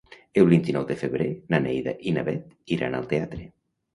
[0.43, 3.45] El vint-i-nou de febrer na Neida i na Bet iran al teatre.